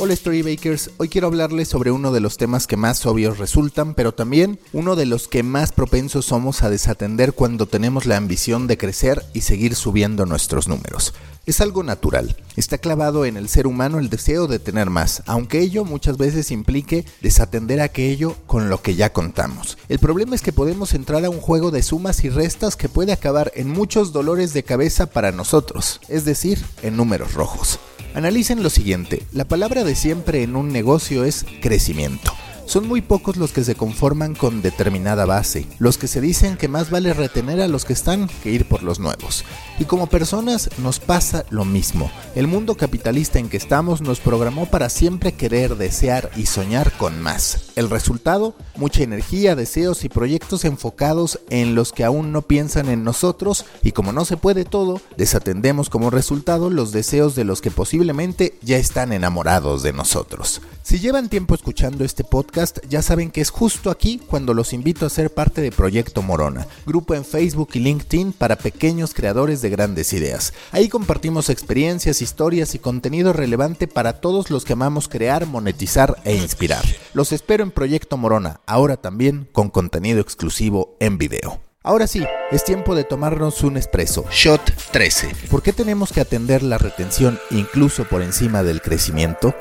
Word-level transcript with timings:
Hola 0.00 0.16
Storybakers, 0.16 0.90
hoy 0.96 1.08
quiero 1.08 1.28
hablarles 1.28 1.68
sobre 1.68 1.90
uno 1.90 2.12
de 2.12 2.20
los 2.20 2.36
temas 2.36 2.66
que 2.66 2.76
más 2.76 3.04
obvios 3.06 3.38
resultan, 3.38 3.94
pero 3.94 4.12
también 4.12 4.58
uno 4.72 4.96
de 4.96 5.06
los 5.06 5.28
que 5.28 5.42
más 5.42 5.70
propensos 5.70 6.24
somos 6.24 6.62
a 6.62 6.70
desatender 6.70 7.34
cuando 7.34 7.66
tenemos 7.66 8.06
la 8.06 8.16
ambición 8.16 8.66
de 8.66 8.78
crecer 8.78 9.24
y 9.32 9.42
seguir 9.42 9.74
subiendo 9.74 10.26
nuestros 10.26 10.66
números. 10.66 11.14
Es 11.46 11.60
algo 11.60 11.82
natural, 11.82 12.36
está 12.56 12.78
clavado 12.78 13.26
en 13.26 13.36
el 13.36 13.48
ser 13.48 13.66
humano 13.66 13.98
el 13.98 14.10
deseo 14.10 14.46
de 14.46 14.58
tener 14.58 14.90
más, 14.90 15.22
aunque 15.26 15.60
ello 15.60 15.84
muchas 15.84 16.16
veces 16.16 16.50
implique 16.50 17.04
desatender 17.20 17.80
aquello 17.80 18.36
con 18.46 18.70
lo 18.70 18.80
que 18.82 18.94
ya 18.94 19.12
contamos. 19.12 19.78
El 19.88 19.98
problema 19.98 20.34
es 20.34 20.42
que 20.42 20.52
podemos 20.52 20.94
entrar 20.94 21.24
a 21.24 21.30
un 21.30 21.40
juego 21.40 21.70
de 21.70 21.82
sumas 21.82 22.24
y 22.24 22.28
restas 22.28 22.76
que 22.76 22.88
puede 22.88 23.12
acabar 23.12 23.52
en 23.54 23.68
muchos 23.68 24.12
dolores 24.12 24.52
de 24.52 24.62
cabeza 24.62 25.06
para 25.06 25.32
nosotros, 25.32 26.00
es 26.08 26.24
decir, 26.24 26.64
en 26.82 26.96
números 26.96 27.34
rojos. 27.34 27.78
Analicen 28.14 28.62
lo 28.62 28.68
siguiente, 28.68 29.22
la 29.32 29.46
palabra 29.46 29.84
de 29.84 29.94
siempre 29.94 30.42
en 30.42 30.54
un 30.54 30.68
negocio 30.70 31.24
es 31.24 31.46
crecimiento. 31.62 32.30
Son 32.66 32.86
muy 32.86 33.00
pocos 33.00 33.38
los 33.38 33.52
que 33.52 33.64
se 33.64 33.74
conforman 33.74 34.34
con 34.34 34.60
determinada 34.60 35.24
base, 35.24 35.66
los 35.78 35.96
que 35.96 36.08
se 36.08 36.20
dicen 36.20 36.58
que 36.58 36.68
más 36.68 36.90
vale 36.90 37.14
retener 37.14 37.60
a 37.62 37.68
los 37.68 37.86
que 37.86 37.94
están 37.94 38.28
que 38.42 38.50
ir 38.50 38.66
por 38.66 38.82
los 38.82 39.00
nuevos. 39.00 39.44
Y 39.82 39.84
como 39.84 40.06
personas 40.06 40.70
nos 40.78 41.00
pasa 41.00 41.44
lo 41.50 41.64
mismo. 41.64 42.08
El 42.36 42.46
mundo 42.46 42.76
capitalista 42.76 43.40
en 43.40 43.48
que 43.48 43.56
estamos 43.56 44.00
nos 44.00 44.20
programó 44.20 44.66
para 44.66 44.88
siempre 44.88 45.32
querer, 45.32 45.76
desear 45.76 46.30
y 46.36 46.46
soñar 46.46 46.92
con 46.92 47.20
más. 47.20 47.72
El 47.74 47.90
resultado, 47.90 48.54
mucha 48.76 49.02
energía, 49.02 49.56
deseos 49.56 50.04
y 50.04 50.08
proyectos 50.08 50.64
enfocados 50.64 51.40
en 51.50 51.74
los 51.74 51.92
que 51.92 52.04
aún 52.04 52.30
no 52.30 52.42
piensan 52.42 52.88
en 52.90 53.02
nosotros 53.02 53.64
y 53.82 53.90
como 53.90 54.12
no 54.12 54.24
se 54.24 54.36
puede 54.36 54.64
todo, 54.64 55.00
desatendemos 55.16 55.90
como 55.90 56.10
resultado 56.10 56.70
los 56.70 56.92
deseos 56.92 57.34
de 57.34 57.42
los 57.42 57.60
que 57.60 57.72
posiblemente 57.72 58.54
ya 58.62 58.76
están 58.76 59.12
enamorados 59.12 59.82
de 59.82 59.92
nosotros. 59.92 60.62
Si 60.84 61.00
llevan 61.00 61.28
tiempo 61.28 61.56
escuchando 61.56 62.04
este 62.04 62.22
podcast, 62.22 62.78
ya 62.88 63.02
saben 63.02 63.32
que 63.32 63.40
es 63.40 63.50
justo 63.50 63.90
aquí 63.90 64.20
cuando 64.24 64.54
los 64.54 64.72
invito 64.72 65.06
a 65.06 65.10
ser 65.10 65.32
parte 65.34 65.60
de 65.60 65.72
Proyecto 65.72 66.22
Morona, 66.22 66.68
grupo 66.86 67.14
en 67.16 67.24
Facebook 67.24 67.70
y 67.74 67.80
LinkedIn 67.80 68.32
para 68.32 68.56
pequeños 68.56 69.14
creadores 69.14 69.60
de 69.60 69.71
grandes 69.72 70.12
ideas. 70.12 70.52
Ahí 70.70 70.88
compartimos 70.88 71.50
experiencias, 71.50 72.22
historias 72.22 72.76
y 72.76 72.78
contenido 72.78 73.32
relevante 73.32 73.88
para 73.88 74.20
todos 74.20 74.50
los 74.50 74.64
que 74.64 74.74
amamos 74.74 75.08
crear, 75.08 75.46
monetizar 75.46 76.16
e 76.24 76.36
inspirar. 76.36 76.84
Los 77.12 77.32
espero 77.32 77.64
en 77.64 77.72
Proyecto 77.72 78.16
Morona, 78.16 78.60
ahora 78.66 78.96
también 78.96 79.48
con 79.50 79.70
contenido 79.70 80.20
exclusivo 80.20 80.96
en 81.00 81.18
video. 81.18 81.60
Ahora 81.82 82.06
sí, 82.06 82.24
es 82.52 82.64
tiempo 82.64 82.94
de 82.94 83.02
tomarnos 83.02 83.64
un 83.64 83.76
espresso. 83.76 84.24
Shot 84.30 84.62
13. 84.92 85.34
¿Por 85.50 85.62
qué 85.62 85.72
tenemos 85.72 86.12
que 86.12 86.20
atender 86.20 86.62
la 86.62 86.78
retención 86.78 87.40
incluso 87.50 88.04
por 88.04 88.22
encima 88.22 88.62
del 88.62 88.80
crecimiento? 88.80 89.52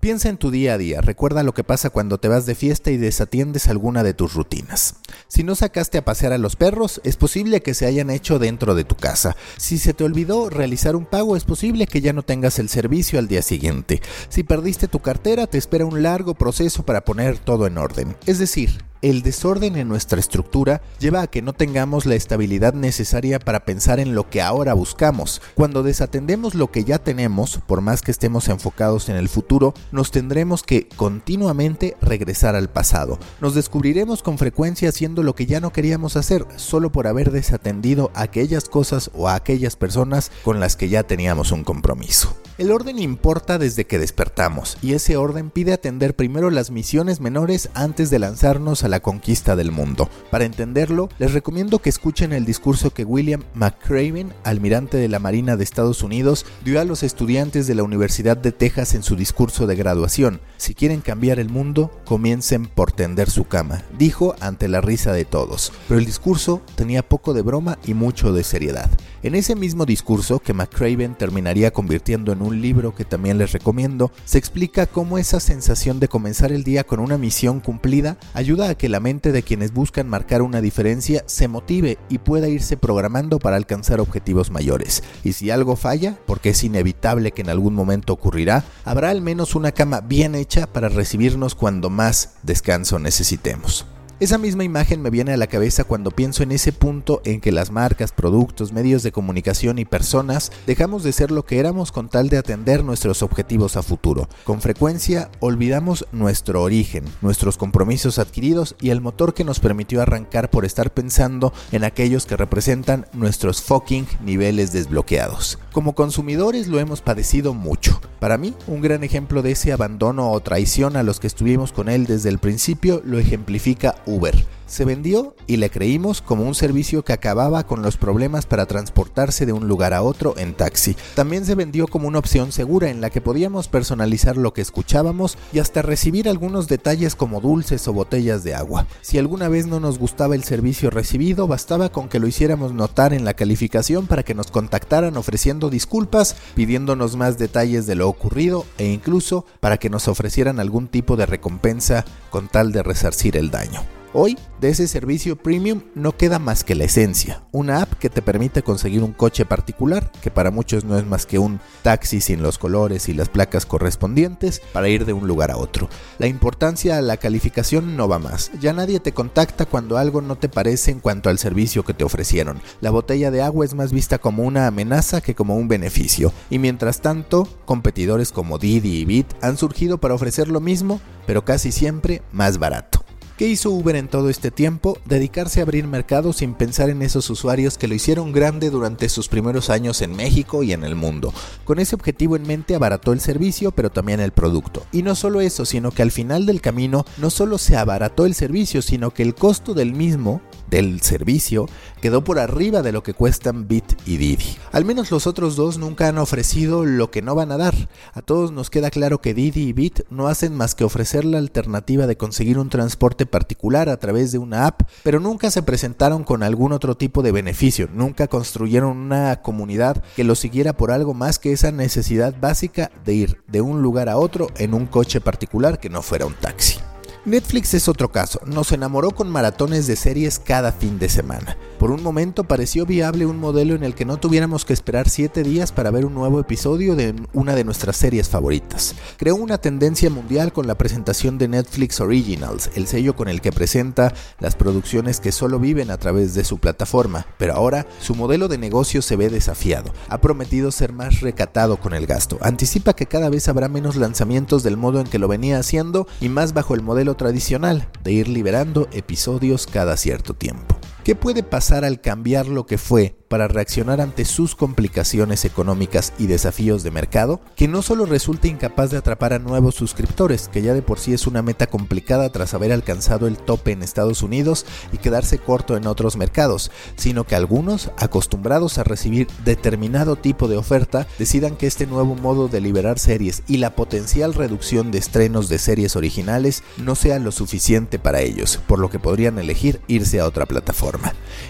Piensa 0.00 0.28
en 0.28 0.36
tu 0.36 0.52
día 0.52 0.74
a 0.74 0.78
día, 0.78 1.00
recuerda 1.00 1.42
lo 1.42 1.54
que 1.54 1.64
pasa 1.64 1.90
cuando 1.90 2.18
te 2.18 2.28
vas 2.28 2.46
de 2.46 2.54
fiesta 2.54 2.92
y 2.92 2.96
desatiendes 2.96 3.66
alguna 3.66 4.04
de 4.04 4.14
tus 4.14 4.34
rutinas. 4.34 4.94
Si 5.26 5.42
no 5.42 5.56
sacaste 5.56 5.98
a 5.98 6.04
pasear 6.04 6.32
a 6.32 6.38
los 6.38 6.54
perros, 6.54 7.00
es 7.02 7.16
posible 7.16 7.62
que 7.62 7.74
se 7.74 7.84
hayan 7.84 8.08
hecho 8.08 8.38
dentro 8.38 8.76
de 8.76 8.84
tu 8.84 8.94
casa. 8.94 9.36
Si 9.56 9.76
se 9.76 9.94
te 9.94 10.04
olvidó 10.04 10.50
realizar 10.50 10.94
un 10.94 11.04
pago, 11.04 11.36
es 11.36 11.42
posible 11.42 11.88
que 11.88 12.00
ya 12.00 12.12
no 12.12 12.22
tengas 12.22 12.60
el 12.60 12.68
servicio 12.68 13.18
al 13.18 13.26
día 13.26 13.42
siguiente. 13.42 14.00
Si 14.28 14.44
perdiste 14.44 14.86
tu 14.86 15.00
cartera, 15.00 15.48
te 15.48 15.58
espera 15.58 15.84
un 15.84 16.00
largo 16.02 16.34
proceso 16.34 16.84
para 16.84 17.04
poner 17.04 17.38
todo 17.38 17.66
en 17.66 17.76
orden. 17.76 18.16
Es 18.26 18.38
decir, 18.38 18.84
el 19.02 19.22
desorden 19.22 19.76
en 19.76 19.88
nuestra 19.88 20.18
estructura 20.18 20.82
lleva 20.98 21.22
a 21.22 21.26
que 21.26 21.42
no 21.42 21.52
tengamos 21.52 22.06
la 22.06 22.14
estabilidad 22.14 22.74
necesaria 22.74 23.38
para 23.38 23.64
pensar 23.64 24.00
en 24.00 24.14
lo 24.14 24.28
que 24.28 24.42
ahora 24.42 24.74
buscamos. 24.74 25.40
Cuando 25.54 25.82
desatendemos 25.82 26.54
lo 26.54 26.70
que 26.70 26.84
ya 26.84 26.98
tenemos, 26.98 27.60
por 27.66 27.80
más 27.80 28.02
que 28.02 28.10
estemos 28.10 28.48
enfocados 28.48 29.08
en 29.08 29.16
el 29.16 29.28
futuro, 29.28 29.74
nos 29.92 30.10
tendremos 30.10 30.62
que 30.62 30.88
continuamente 30.88 31.96
regresar 32.00 32.56
al 32.56 32.68
pasado. 32.68 33.18
Nos 33.40 33.54
descubriremos 33.54 34.22
con 34.22 34.38
frecuencia 34.38 34.88
haciendo 34.88 35.22
lo 35.22 35.34
que 35.34 35.46
ya 35.46 35.60
no 35.60 35.72
queríamos 35.72 36.16
hacer, 36.16 36.46
solo 36.56 36.90
por 36.90 37.06
haber 37.06 37.30
desatendido 37.30 38.10
aquellas 38.14 38.68
cosas 38.68 39.10
o 39.14 39.28
a 39.28 39.34
aquellas 39.34 39.76
personas 39.76 40.32
con 40.42 40.60
las 40.60 40.76
que 40.76 40.88
ya 40.88 41.04
teníamos 41.04 41.52
un 41.52 41.64
compromiso. 41.64 42.36
El 42.58 42.72
orden 42.72 42.98
importa 42.98 43.58
desde 43.58 43.86
que 43.86 44.00
despertamos, 44.00 44.78
y 44.82 44.94
ese 44.94 45.16
orden 45.16 45.50
pide 45.50 45.72
atender 45.72 46.16
primero 46.16 46.50
las 46.50 46.72
misiones 46.72 47.20
menores 47.20 47.70
antes 47.74 48.10
de 48.10 48.18
lanzarnos 48.18 48.82
a 48.82 48.87
la 48.88 49.00
conquista 49.00 49.56
del 49.56 49.70
mundo. 49.70 50.10
Para 50.30 50.44
entenderlo, 50.44 51.08
les 51.18 51.32
recomiendo 51.32 51.78
que 51.78 51.90
escuchen 51.90 52.32
el 52.32 52.44
discurso 52.44 52.90
que 52.90 53.04
William 53.04 53.44
McCraven, 53.54 54.32
almirante 54.44 54.96
de 54.96 55.08
la 55.08 55.18
Marina 55.18 55.56
de 55.56 55.64
Estados 55.64 56.02
Unidos, 56.02 56.46
dio 56.64 56.80
a 56.80 56.84
los 56.84 57.02
estudiantes 57.02 57.66
de 57.66 57.74
la 57.74 57.82
Universidad 57.82 58.36
de 58.36 58.52
Texas 58.52 58.94
en 58.94 59.02
su 59.02 59.16
discurso 59.16 59.66
de 59.66 59.76
graduación. 59.76 60.40
Si 60.56 60.74
quieren 60.74 61.00
cambiar 61.00 61.38
el 61.38 61.48
mundo, 61.48 61.90
comiencen 62.04 62.66
por 62.66 62.92
tender 62.92 63.30
su 63.30 63.44
cama, 63.44 63.84
dijo 63.98 64.34
ante 64.40 64.68
la 64.68 64.80
risa 64.80 65.12
de 65.12 65.24
todos. 65.24 65.72
Pero 65.86 66.00
el 66.00 66.06
discurso 66.06 66.62
tenía 66.74 67.06
poco 67.06 67.34
de 67.34 67.42
broma 67.42 67.78
y 67.84 67.94
mucho 67.94 68.32
de 68.32 68.44
seriedad. 68.44 68.90
En 69.22 69.34
ese 69.34 69.56
mismo 69.56 69.84
discurso, 69.84 70.38
que 70.38 70.52
McCraven 70.52 71.14
terminaría 71.16 71.72
convirtiendo 71.72 72.32
en 72.32 72.42
un 72.42 72.60
libro 72.60 72.94
que 72.94 73.04
también 73.04 73.38
les 73.38 73.52
recomiendo, 73.52 74.12
se 74.24 74.38
explica 74.38 74.86
cómo 74.86 75.18
esa 75.18 75.40
sensación 75.40 76.00
de 76.00 76.08
comenzar 76.08 76.52
el 76.52 76.64
día 76.64 76.84
con 76.84 77.00
una 77.00 77.18
misión 77.18 77.60
cumplida 77.60 78.16
ayuda 78.34 78.68
a 78.68 78.74
que 78.78 78.88
la 78.88 79.00
mente 79.00 79.32
de 79.32 79.42
quienes 79.42 79.74
buscan 79.74 80.08
marcar 80.08 80.40
una 80.40 80.62
diferencia 80.62 81.22
se 81.26 81.48
motive 81.48 81.98
y 82.08 82.18
pueda 82.18 82.48
irse 82.48 82.76
programando 82.76 83.38
para 83.38 83.56
alcanzar 83.56 84.00
objetivos 84.00 84.50
mayores. 84.50 85.02
Y 85.24 85.34
si 85.34 85.50
algo 85.50 85.76
falla, 85.76 86.18
porque 86.26 86.50
es 86.50 86.64
inevitable 86.64 87.32
que 87.32 87.42
en 87.42 87.50
algún 87.50 87.74
momento 87.74 88.14
ocurrirá, 88.14 88.64
habrá 88.84 89.10
al 89.10 89.20
menos 89.20 89.54
una 89.54 89.72
cama 89.72 90.00
bien 90.00 90.34
hecha 90.34 90.66
para 90.66 90.88
recibirnos 90.88 91.54
cuando 91.54 91.90
más 91.90 92.36
descanso 92.42 92.98
necesitemos. 92.98 93.84
Esa 94.20 94.36
misma 94.36 94.64
imagen 94.64 95.00
me 95.00 95.10
viene 95.10 95.32
a 95.32 95.36
la 95.36 95.46
cabeza 95.46 95.84
cuando 95.84 96.10
pienso 96.10 96.42
en 96.42 96.50
ese 96.50 96.72
punto 96.72 97.22
en 97.24 97.40
que 97.40 97.52
las 97.52 97.70
marcas, 97.70 98.10
productos, 98.10 98.72
medios 98.72 99.04
de 99.04 99.12
comunicación 99.12 99.78
y 99.78 99.84
personas 99.84 100.50
dejamos 100.66 101.04
de 101.04 101.12
ser 101.12 101.30
lo 101.30 101.44
que 101.44 101.60
éramos 101.60 101.92
con 101.92 102.08
tal 102.08 102.28
de 102.28 102.36
atender 102.36 102.82
nuestros 102.82 103.22
objetivos 103.22 103.76
a 103.76 103.82
futuro. 103.84 104.28
Con 104.42 104.60
frecuencia 104.60 105.30
olvidamos 105.38 106.04
nuestro 106.10 106.62
origen, 106.62 107.04
nuestros 107.22 107.56
compromisos 107.56 108.18
adquiridos 108.18 108.74
y 108.80 108.90
el 108.90 109.00
motor 109.00 109.34
que 109.34 109.44
nos 109.44 109.60
permitió 109.60 110.02
arrancar 110.02 110.50
por 110.50 110.64
estar 110.64 110.92
pensando 110.92 111.52
en 111.70 111.84
aquellos 111.84 112.26
que 112.26 112.36
representan 112.36 113.06
nuestros 113.12 113.62
fucking 113.62 114.08
niveles 114.24 114.72
desbloqueados. 114.72 115.60
Como 115.70 115.94
consumidores 115.94 116.66
lo 116.66 116.80
hemos 116.80 117.02
padecido 117.02 117.54
mucho. 117.54 118.00
Para 118.18 118.36
mí, 118.36 118.52
un 118.66 118.80
gran 118.80 119.04
ejemplo 119.04 119.42
de 119.42 119.52
ese 119.52 119.72
abandono 119.72 120.32
o 120.32 120.40
traición 120.40 120.96
a 120.96 121.04
los 121.04 121.20
que 121.20 121.28
estuvimos 121.28 121.70
con 121.70 121.88
él 121.88 122.06
desde 122.06 122.30
el 122.30 122.40
principio 122.40 123.00
lo 123.04 123.20
ejemplifica 123.20 123.94
Uber. 124.08 124.34
Se 124.68 124.84
vendió 124.84 125.34
y 125.46 125.56
le 125.56 125.70
creímos 125.70 126.20
como 126.20 126.44
un 126.44 126.54
servicio 126.54 127.02
que 127.02 127.14
acababa 127.14 127.66
con 127.66 127.80
los 127.80 127.96
problemas 127.96 128.44
para 128.44 128.66
transportarse 128.66 129.46
de 129.46 129.54
un 129.54 129.66
lugar 129.66 129.94
a 129.94 130.02
otro 130.02 130.34
en 130.36 130.52
taxi. 130.52 130.94
También 131.14 131.46
se 131.46 131.54
vendió 131.54 131.86
como 131.88 132.06
una 132.06 132.18
opción 132.18 132.52
segura 132.52 132.90
en 132.90 133.00
la 133.00 133.08
que 133.08 133.22
podíamos 133.22 133.66
personalizar 133.66 134.36
lo 134.36 134.52
que 134.52 134.60
escuchábamos 134.60 135.38
y 135.54 135.60
hasta 135.60 135.80
recibir 135.80 136.28
algunos 136.28 136.68
detalles 136.68 137.14
como 137.14 137.40
dulces 137.40 137.88
o 137.88 137.94
botellas 137.94 138.44
de 138.44 138.54
agua. 138.54 138.86
Si 139.00 139.16
alguna 139.16 139.48
vez 139.48 139.66
no 139.66 139.80
nos 139.80 139.98
gustaba 139.98 140.34
el 140.34 140.44
servicio 140.44 140.90
recibido, 140.90 141.46
bastaba 141.46 141.88
con 141.88 142.10
que 142.10 142.20
lo 142.20 142.28
hiciéramos 142.28 142.74
notar 142.74 143.14
en 143.14 143.24
la 143.24 143.32
calificación 143.32 144.06
para 144.06 144.22
que 144.22 144.34
nos 144.34 144.50
contactaran 144.50 145.16
ofreciendo 145.16 145.70
disculpas, 145.70 146.36
pidiéndonos 146.54 147.16
más 147.16 147.38
detalles 147.38 147.86
de 147.86 147.94
lo 147.94 148.06
ocurrido 148.06 148.66
e 148.76 148.86
incluso 148.86 149.46
para 149.60 149.78
que 149.78 149.88
nos 149.88 150.08
ofrecieran 150.08 150.60
algún 150.60 150.88
tipo 150.88 151.16
de 151.16 151.24
recompensa 151.24 152.04
con 152.28 152.48
tal 152.48 152.70
de 152.70 152.82
resarcir 152.82 153.34
el 153.38 153.50
daño. 153.50 153.97
Hoy, 154.20 154.36
de 154.60 154.70
ese 154.70 154.88
servicio 154.88 155.36
premium 155.36 155.82
no 155.94 156.16
queda 156.16 156.40
más 156.40 156.64
que 156.64 156.74
la 156.74 156.82
esencia, 156.82 157.44
una 157.52 157.82
app 157.82 157.92
que 158.00 158.10
te 158.10 158.20
permite 158.20 158.64
conseguir 158.64 159.04
un 159.04 159.12
coche 159.12 159.46
particular, 159.46 160.10
que 160.20 160.32
para 160.32 160.50
muchos 160.50 160.84
no 160.84 160.98
es 160.98 161.06
más 161.06 161.24
que 161.24 161.38
un 161.38 161.60
taxi 161.84 162.20
sin 162.20 162.42
los 162.42 162.58
colores 162.58 163.08
y 163.08 163.14
las 163.14 163.28
placas 163.28 163.64
correspondientes, 163.64 164.60
para 164.72 164.88
ir 164.88 165.06
de 165.06 165.12
un 165.12 165.28
lugar 165.28 165.52
a 165.52 165.56
otro. 165.56 165.88
La 166.18 166.26
importancia 166.26 166.98
a 166.98 167.00
la 167.00 167.18
calificación 167.18 167.96
no 167.96 168.08
va 168.08 168.18
más, 168.18 168.50
ya 168.58 168.72
nadie 168.72 168.98
te 168.98 169.12
contacta 169.12 169.66
cuando 169.66 169.98
algo 169.98 170.20
no 170.20 170.34
te 170.34 170.48
parece 170.48 170.90
en 170.90 170.98
cuanto 170.98 171.30
al 171.30 171.38
servicio 171.38 171.84
que 171.84 171.94
te 171.94 172.02
ofrecieron. 172.02 172.60
La 172.80 172.90
botella 172.90 173.30
de 173.30 173.42
agua 173.42 173.64
es 173.64 173.74
más 173.74 173.92
vista 173.92 174.18
como 174.18 174.42
una 174.42 174.66
amenaza 174.66 175.20
que 175.20 175.36
como 175.36 175.54
un 175.54 175.68
beneficio, 175.68 176.32
y 176.50 176.58
mientras 176.58 177.02
tanto, 177.02 177.46
competidores 177.66 178.32
como 178.32 178.58
Didi 178.58 178.96
y 178.96 179.04
Bit 179.04 179.28
han 179.42 179.56
surgido 179.56 179.98
para 179.98 180.14
ofrecer 180.14 180.48
lo 180.48 180.58
mismo, 180.60 181.00
pero 181.24 181.44
casi 181.44 181.70
siempre 181.70 182.20
más 182.32 182.58
barato. 182.58 182.97
¿Qué 183.38 183.46
hizo 183.46 183.70
Uber 183.70 183.94
en 183.94 184.08
todo 184.08 184.30
este 184.30 184.50
tiempo? 184.50 184.98
Dedicarse 185.04 185.60
a 185.60 185.62
abrir 185.62 185.86
mercado 185.86 186.32
sin 186.32 186.54
pensar 186.54 186.90
en 186.90 187.02
esos 187.02 187.30
usuarios 187.30 187.78
que 187.78 187.86
lo 187.86 187.94
hicieron 187.94 188.32
grande 188.32 188.68
durante 188.68 189.08
sus 189.08 189.28
primeros 189.28 189.70
años 189.70 190.02
en 190.02 190.16
México 190.16 190.64
y 190.64 190.72
en 190.72 190.82
el 190.82 190.96
mundo. 190.96 191.32
Con 191.64 191.78
ese 191.78 191.94
objetivo 191.94 192.34
en 192.34 192.42
mente 192.42 192.74
abarató 192.74 193.12
el 193.12 193.20
servicio, 193.20 193.70
pero 193.70 193.90
también 193.90 194.18
el 194.18 194.32
producto. 194.32 194.84
Y 194.90 195.04
no 195.04 195.14
solo 195.14 195.40
eso, 195.40 195.64
sino 195.66 195.92
que 195.92 196.02
al 196.02 196.10
final 196.10 196.46
del 196.46 196.60
camino 196.60 197.04
no 197.16 197.30
solo 197.30 197.58
se 197.58 197.76
abarató 197.76 198.26
el 198.26 198.34
servicio, 198.34 198.82
sino 198.82 199.14
que 199.14 199.22
el 199.22 199.36
costo 199.36 199.72
del 199.72 199.92
mismo 199.92 200.42
del 200.70 201.00
servicio 201.00 201.66
quedó 202.00 202.24
por 202.24 202.38
arriba 202.38 202.82
de 202.82 202.92
lo 202.92 203.02
que 203.02 203.14
cuestan 203.14 203.68
Bit 203.68 204.00
y 204.06 204.16
Didi. 204.16 204.56
Al 204.72 204.84
menos 204.84 205.10
los 205.10 205.26
otros 205.26 205.56
dos 205.56 205.78
nunca 205.78 206.08
han 206.08 206.18
ofrecido 206.18 206.84
lo 206.84 207.10
que 207.10 207.22
no 207.22 207.34
van 207.34 207.52
a 207.52 207.56
dar. 207.56 207.74
A 208.12 208.22
todos 208.22 208.52
nos 208.52 208.70
queda 208.70 208.90
claro 208.90 209.20
que 209.20 209.34
Didi 209.34 209.68
y 209.68 209.72
Bit 209.72 210.00
no 210.10 210.28
hacen 210.28 210.54
más 210.54 210.74
que 210.74 210.84
ofrecer 210.84 211.24
la 211.24 211.38
alternativa 211.38 212.06
de 212.06 212.16
conseguir 212.16 212.58
un 212.58 212.68
transporte 212.68 213.26
particular 213.26 213.88
a 213.88 213.96
través 213.98 214.32
de 214.32 214.38
una 214.38 214.66
app, 214.66 214.82
pero 215.02 215.20
nunca 215.20 215.50
se 215.50 215.62
presentaron 215.62 216.24
con 216.24 216.42
algún 216.42 216.72
otro 216.72 216.96
tipo 216.96 217.22
de 217.22 217.32
beneficio, 217.32 217.88
nunca 217.92 218.28
construyeron 218.28 218.96
una 218.96 219.42
comunidad 219.42 220.02
que 220.16 220.24
lo 220.24 220.34
siguiera 220.34 220.76
por 220.76 220.90
algo 220.90 221.14
más 221.14 221.38
que 221.38 221.52
esa 221.52 221.72
necesidad 221.72 222.34
básica 222.40 222.90
de 223.04 223.14
ir 223.14 223.42
de 223.46 223.60
un 223.60 223.82
lugar 223.82 224.08
a 224.08 224.18
otro 224.18 224.48
en 224.56 224.74
un 224.74 224.86
coche 224.86 225.20
particular 225.20 225.80
que 225.80 225.90
no 225.90 226.02
fuera 226.02 226.26
un 226.26 226.34
taxi. 226.34 226.78
Netflix 227.28 227.74
es 227.74 227.88
otro 227.88 228.10
caso, 228.10 228.40
nos 228.46 228.72
enamoró 228.72 229.10
con 229.10 229.28
maratones 229.28 229.86
de 229.86 229.96
series 229.96 230.38
cada 230.38 230.72
fin 230.72 230.98
de 230.98 231.10
semana. 231.10 231.58
Por 231.78 231.90
un 231.90 232.02
momento 232.02 232.44
pareció 232.44 232.86
viable 232.86 233.26
un 233.26 233.38
modelo 233.38 233.74
en 233.74 233.84
el 233.84 233.94
que 233.94 234.06
no 234.06 234.16
tuviéramos 234.16 234.64
que 234.64 234.72
esperar 234.72 235.08
7 235.08 235.42
días 235.42 235.70
para 235.70 235.90
ver 235.90 236.06
un 236.06 236.14
nuevo 236.14 236.40
episodio 236.40 236.96
de 236.96 237.14
una 237.34 237.54
de 237.54 237.64
nuestras 237.64 237.96
series 237.96 238.28
favoritas. 238.28 238.94
Creó 239.18 239.36
una 239.36 239.58
tendencia 239.58 240.10
mundial 240.10 240.52
con 240.52 240.66
la 240.66 240.76
presentación 240.76 241.36
de 241.36 241.48
Netflix 241.48 242.00
Originals, 242.00 242.70
el 242.74 242.86
sello 242.86 243.14
con 243.14 243.28
el 243.28 243.42
que 243.42 243.52
presenta 243.52 244.14
las 244.40 244.56
producciones 244.56 245.20
que 245.20 245.30
solo 245.30 245.60
viven 245.60 245.90
a 245.90 245.98
través 245.98 246.34
de 246.34 246.44
su 246.44 246.58
plataforma, 246.58 247.26
pero 247.36 247.54
ahora 247.54 247.86
su 248.00 248.14
modelo 248.14 248.48
de 248.48 248.58
negocio 248.58 249.02
se 249.02 249.16
ve 249.16 249.28
desafiado. 249.28 249.92
Ha 250.08 250.18
prometido 250.22 250.72
ser 250.72 250.94
más 250.94 251.20
recatado 251.20 251.76
con 251.76 251.92
el 251.92 252.06
gasto, 252.06 252.38
anticipa 252.40 252.94
que 252.94 253.06
cada 253.06 253.28
vez 253.28 253.48
habrá 253.48 253.68
menos 253.68 253.96
lanzamientos 253.96 254.62
del 254.62 254.78
modo 254.78 255.00
en 255.00 255.06
que 255.06 255.18
lo 255.18 255.28
venía 255.28 255.58
haciendo 255.58 256.08
y 256.20 256.30
más 256.30 256.54
bajo 256.54 256.74
el 256.74 256.82
modelo 256.82 257.17
tradicional 257.18 257.86
de 258.02 258.12
ir 258.12 258.28
liberando 258.28 258.88
episodios 258.92 259.66
cada 259.66 259.98
cierto 259.98 260.32
tiempo. 260.32 260.78
¿Qué 261.08 261.14
puede 261.14 261.42
pasar 261.42 261.86
al 261.86 262.02
cambiar 262.02 262.48
lo 262.48 262.66
que 262.66 262.76
fue 262.76 263.16
para 263.28 263.48
reaccionar 263.48 264.00
ante 264.00 264.24
sus 264.24 264.54
complicaciones 264.54 265.44
económicas 265.44 266.12
y 266.18 266.26
desafíos 266.26 266.82
de 266.82 266.90
mercado, 266.90 267.40
que 267.56 267.68
no 267.68 267.82
solo 267.82 268.06
resulta 268.06 268.48
incapaz 268.48 268.90
de 268.90 268.96
atrapar 268.96 269.32
a 269.32 269.38
nuevos 269.38 269.74
suscriptores, 269.74 270.48
que 270.48 270.62
ya 270.62 270.74
de 270.74 270.82
por 270.82 270.98
sí 270.98 271.12
es 271.12 271.26
una 271.26 271.42
meta 271.42 271.66
complicada 271.66 272.30
tras 272.30 272.54
haber 272.54 272.72
alcanzado 272.72 273.26
el 273.26 273.36
tope 273.36 273.72
en 273.72 273.82
Estados 273.82 274.22
Unidos 274.22 274.66
y 274.92 274.98
quedarse 274.98 275.38
corto 275.38 275.76
en 275.76 275.86
otros 275.86 276.16
mercados, 276.16 276.70
sino 276.96 277.24
que 277.24 277.36
algunos, 277.36 277.90
acostumbrados 277.98 278.78
a 278.78 278.84
recibir 278.84 279.28
determinado 279.44 280.16
tipo 280.16 280.48
de 280.48 280.56
oferta, 280.56 281.06
decidan 281.18 281.56
que 281.56 281.66
este 281.66 281.86
nuevo 281.86 282.14
modo 282.14 282.48
de 282.48 282.60
liberar 282.60 282.98
series 282.98 283.42
y 283.46 283.58
la 283.58 283.74
potencial 283.74 284.34
reducción 284.34 284.90
de 284.90 284.98
estrenos 284.98 285.48
de 285.48 285.58
series 285.58 285.96
originales 285.96 286.62
no 286.78 286.94
sea 286.94 287.18
lo 287.18 287.30
suficiente 287.30 287.98
para 287.98 288.20
ellos, 288.20 288.58
por 288.66 288.78
lo 288.78 288.90
que 288.90 288.98
podrían 288.98 289.38
elegir 289.38 289.80
irse 289.86 290.20
a 290.20 290.26
otra 290.26 290.46
plataforma. 290.46 290.97